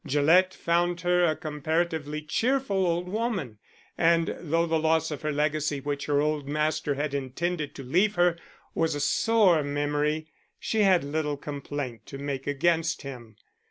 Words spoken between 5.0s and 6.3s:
of her legacy which her